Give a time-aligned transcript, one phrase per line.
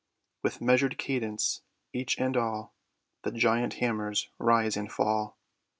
[0.41, 1.61] With measured cadence
[1.93, 2.73] each and all
[3.21, 5.37] The giant hammers rise and fall.